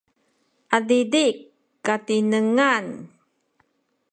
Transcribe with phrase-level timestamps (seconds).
[0.75, 1.25] adidi’
[1.85, 2.85] katinengan